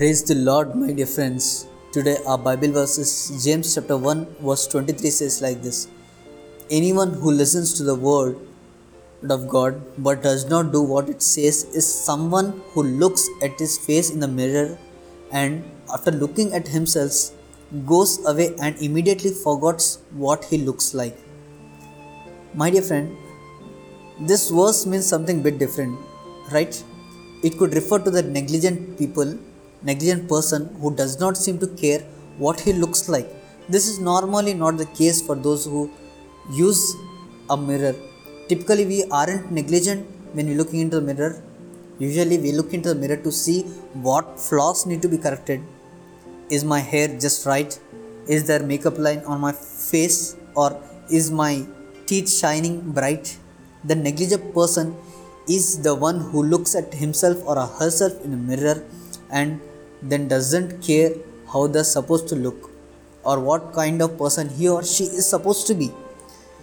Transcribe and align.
Praise 0.00 0.22
the 0.22 0.34
Lord, 0.34 0.74
my 0.74 0.92
dear 0.92 1.04
friends. 1.04 1.66
Today 1.92 2.16
our 2.26 2.38
Bible 2.38 2.70
verse 2.76 2.96
is 2.96 3.10
James 3.44 3.74
chapter 3.74 3.98
1 3.98 4.36
verse 4.46 4.66
23 4.66 5.10
says 5.16 5.42
like 5.42 5.60
this. 5.60 5.88
Anyone 6.70 7.10
who 7.12 7.30
listens 7.30 7.74
to 7.74 7.82
the 7.84 7.94
word 7.94 8.38
of 9.34 9.46
God 9.46 9.82
but 9.98 10.22
does 10.22 10.46
not 10.52 10.72
do 10.72 10.80
what 10.80 11.10
it 11.10 11.20
says 11.20 11.64
is 11.80 11.86
someone 12.06 12.62
who 12.70 12.82
looks 13.02 13.28
at 13.42 13.58
his 13.58 13.76
face 13.88 14.08
in 14.08 14.20
the 14.20 14.30
mirror 14.38 14.78
and 15.32 15.70
after 15.92 16.10
looking 16.10 16.54
at 16.54 16.66
himself 16.76 17.12
goes 17.92 18.16
away 18.24 18.48
and 18.62 18.82
immediately 18.88 19.34
forgets 19.42 19.98
what 20.12 20.46
he 20.46 20.56
looks 20.70 20.94
like. 20.94 21.18
My 22.54 22.70
dear 22.70 22.86
friend, 22.90 23.14
this 24.18 24.48
verse 24.48 24.86
means 24.86 25.04
something 25.04 25.42
bit 25.42 25.58
different, 25.58 25.98
right? 26.50 26.82
It 27.42 27.58
could 27.58 27.74
refer 27.74 27.98
to 27.98 28.10
the 28.10 28.22
negligent 28.22 28.96
people 28.96 29.38
negligent 29.82 30.28
person 30.28 30.74
who 30.80 30.94
does 30.94 31.18
not 31.20 31.36
seem 31.36 31.58
to 31.58 31.68
care 31.82 32.00
what 32.38 32.60
he 32.60 32.72
looks 32.72 33.08
like. 33.08 33.28
This 33.68 33.88
is 33.88 33.98
normally 33.98 34.54
not 34.54 34.76
the 34.76 34.86
case 34.86 35.20
for 35.22 35.36
those 35.36 35.64
who 35.64 35.90
use 36.52 36.96
a 37.48 37.56
mirror. 37.56 37.94
Typically, 38.48 38.84
we 38.84 39.04
aren't 39.10 39.50
negligent 39.50 40.06
when 40.32 40.46
we're 40.46 40.56
looking 40.56 40.80
into 40.80 41.00
the 41.00 41.14
mirror. 41.14 41.42
Usually, 41.98 42.38
we 42.38 42.52
look 42.52 42.72
into 42.72 42.88
the 42.92 42.94
mirror 42.94 43.16
to 43.16 43.30
see 43.30 43.62
what 44.06 44.40
flaws 44.40 44.86
need 44.86 45.02
to 45.02 45.08
be 45.08 45.18
corrected. 45.18 45.60
Is 46.48 46.64
my 46.64 46.80
hair 46.80 47.08
just 47.08 47.46
right? 47.46 47.78
Is 48.26 48.46
there 48.46 48.62
makeup 48.62 48.98
line 48.98 49.20
on 49.20 49.40
my 49.40 49.52
face? 49.52 50.36
Or 50.54 50.80
is 51.10 51.30
my 51.30 51.64
teeth 52.06 52.28
shining 52.28 52.92
bright? 52.92 53.38
The 53.84 53.94
negligent 53.94 54.52
person 54.52 54.96
is 55.48 55.82
the 55.82 55.94
one 55.94 56.20
who 56.20 56.42
looks 56.42 56.74
at 56.74 56.92
himself 56.94 57.38
or 57.46 57.56
herself 57.66 58.24
in 58.24 58.32
a 58.32 58.36
mirror 58.36 58.82
and 59.30 59.60
then 60.02 60.28
doesn't 60.28 60.82
care 60.82 61.12
how 61.52 61.66
they're 61.66 61.84
supposed 61.84 62.28
to 62.28 62.36
look 62.36 62.70
or 63.24 63.38
what 63.40 63.72
kind 63.72 64.00
of 64.02 64.16
person 64.18 64.48
he 64.48 64.68
or 64.68 64.82
she 64.82 65.04
is 65.04 65.28
supposed 65.28 65.66
to 65.66 65.74
be. 65.74 65.90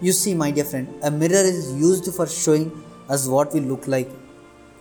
You 0.00 0.12
see, 0.12 0.34
my 0.34 0.50
dear 0.50 0.64
friend, 0.64 0.88
a 1.02 1.10
mirror 1.10 1.34
is 1.34 1.72
used 1.74 2.12
for 2.14 2.26
showing 2.26 2.70
us 3.08 3.26
what 3.26 3.52
we 3.52 3.60
look 3.60 3.86
like. 3.86 4.08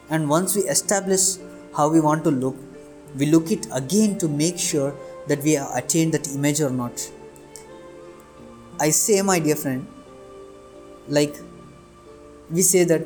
And 0.09 0.29
once 0.29 0.55
we 0.55 0.61
establish 0.63 1.37
how 1.75 1.89
we 1.89 1.99
want 1.99 2.23
to 2.23 2.31
look, 2.31 2.55
we 3.17 3.25
look 3.25 3.51
it 3.51 3.67
again 3.73 4.17
to 4.19 4.27
make 4.27 4.57
sure 4.57 4.95
that 5.27 5.41
we 5.43 5.53
have 5.53 5.69
attained 5.75 6.13
that 6.13 6.27
image 6.33 6.61
or 6.61 6.69
not. 6.69 7.11
I 8.79 8.91
say, 8.91 9.21
my 9.21 9.39
dear 9.39 9.55
friend, 9.55 9.87
like 11.07 11.35
we 12.49 12.61
say 12.61 12.83
that 12.83 13.01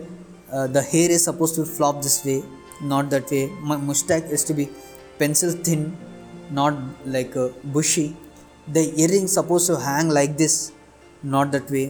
uh, 0.52 0.68
the 0.68 0.82
hair 0.82 1.10
is 1.10 1.24
supposed 1.24 1.56
to 1.56 1.66
flop 1.66 2.02
this 2.02 2.26
way, 2.26 2.44
not 2.82 3.10
that 3.10 3.32
way. 3.32 3.48
My 3.62 3.78
mustache 3.78 4.24
is 4.24 4.44
to 4.46 4.54
be 4.54 4.70
pencil 5.22 5.52
thin, 5.66 5.82
not 6.60 6.76
like 7.16 7.36
a 7.44 7.48
bushy. 7.76 8.08
The 8.76 8.84
earring 9.02 9.28
supposed 9.38 9.68
to 9.72 9.78
hang 9.88 10.10
like 10.20 10.34
this, 10.42 10.56
not 11.24 11.52
that 11.56 11.70
way. 11.76 11.86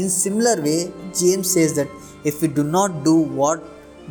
In 0.00 0.08
similar 0.24 0.56
way, 0.66 0.78
James 1.20 1.48
says 1.54 1.74
that 1.78 1.88
if 2.30 2.42
we 2.42 2.48
do 2.48 2.64
not 2.76 3.04
do 3.08 3.14
what 3.40 3.60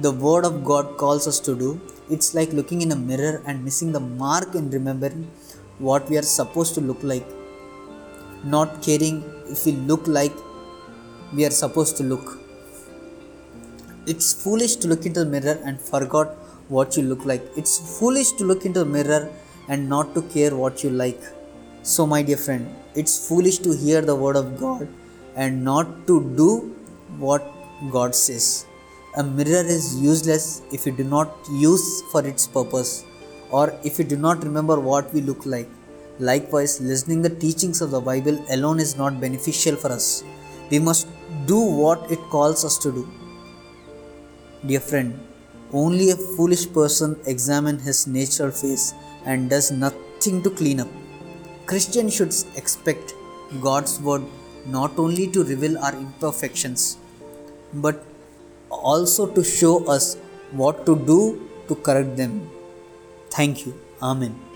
the 0.06 0.12
word 0.26 0.46
of 0.50 0.56
God 0.70 0.98
calls 1.02 1.26
us 1.32 1.40
to 1.48 1.54
do, 1.64 1.70
it's 2.10 2.30
like 2.38 2.52
looking 2.60 2.82
in 2.86 2.92
a 2.92 3.00
mirror 3.10 3.42
and 3.46 3.64
missing 3.68 3.92
the 3.98 4.04
mark 4.24 4.56
in 4.60 4.70
remembering 4.78 5.26
what 5.88 6.10
we 6.10 6.18
are 6.18 6.30
supposed 6.40 6.74
to 6.76 6.82
look 6.82 7.02
like. 7.12 7.28
Not 8.56 8.82
caring 8.88 9.18
if 9.54 9.66
we 9.66 9.74
look 9.92 10.08
like 10.08 10.36
we 11.34 11.46
are 11.46 11.56
supposed 11.64 11.96
to 11.98 12.04
look. 12.04 12.40
It's 14.08 14.34
foolish 14.44 14.76
to 14.82 14.88
look 14.88 15.06
into 15.06 15.22
the 15.24 15.32
mirror 15.36 15.58
and 15.66 15.82
forget 15.82 16.28
what 16.68 16.98
you 16.98 17.04
look 17.04 17.26
like. 17.26 17.44
It's 17.56 18.00
foolish 18.00 18.32
to 18.34 18.44
look 18.44 18.66
into 18.66 18.84
the 18.84 18.86
mirror 18.86 19.32
and 19.68 19.90
not 19.90 20.14
to 20.16 20.22
care 20.24 20.56
what 20.56 20.84
you 20.84 20.90
like. 20.90 21.22
So, 21.84 22.06
my 22.06 22.22
dear 22.22 22.38
friend, 22.38 22.74
it's 22.96 23.28
foolish 23.28 23.60
to 23.60 23.76
hear 23.76 24.02
the 24.02 24.16
word 24.16 24.36
of 24.36 24.58
God 24.60 24.88
and 25.36 25.64
not 25.64 26.08
to 26.08 26.22
do 26.36 26.76
what 27.18 27.44
God 27.92 28.16
says. 28.16 28.66
A 29.18 29.24
mirror 29.24 29.64
is 29.64 30.02
useless 30.02 30.62
if 30.72 30.86
you 30.86 30.92
do 30.92 31.04
not 31.04 31.34
use 31.52 32.02
for 32.12 32.26
its 32.26 32.48
purpose 32.48 33.06
or 33.52 33.74
if 33.84 34.00
you 34.00 34.06
do 34.06 34.18
not 34.18 34.44
remember 34.44 34.80
what 34.80 35.14
we 35.14 35.22
look 35.22 35.46
like. 35.46 35.70
Likewise, 36.20 36.80
listening 36.82 37.22
the 37.22 37.30
teachings 37.30 37.82
of 37.82 37.92
the 37.92 38.00
Bible 38.00 38.44
alone 38.50 38.80
is 38.80 38.98
not 38.98 39.20
beneficial 39.20 39.76
for 39.76 39.92
us. 39.92 40.24
We 40.72 40.80
must 40.80 41.08
do 41.46 41.60
what 41.60 42.10
it 42.10 42.20
calls 42.32 42.66
us 42.66 42.78
to 42.80 42.92
do. 42.92 43.10
Dear 44.66 44.80
friend, 44.80 45.20
only 45.74 46.12
a 46.12 46.16
foolish 46.16 46.72
person 46.72 47.20
examines 47.26 47.84
his 47.84 48.08
natural 48.08 48.52
face 48.52 48.94
and 49.26 49.50
does 49.50 49.72
nothing 49.72 50.42
to 50.44 50.50
clean 50.50 50.80
up. 50.80 50.88
Christians 51.66 52.16
should 52.16 52.34
expect 52.56 53.14
God's 53.62 54.00
word 54.00 54.24
not 54.66 54.98
only 54.98 55.28
to 55.28 55.44
reveal 55.44 55.78
our 55.80 55.94
imperfections, 55.94 56.98
but 57.74 58.04
also 58.70 59.28
to 59.28 59.44
show 59.44 59.86
us 59.86 60.16
what 60.52 60.86
to 60.86 60.96
do 60.96 61.50
to 61.68 61.76
correct 61.76 62.16
them. 62.16 62.50
Thank 63.30 63.66
you. 63.66 63.74
Amen. 64.02 64.55